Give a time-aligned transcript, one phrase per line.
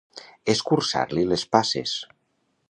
[0.53, 1.95] Escurçar-li les passes.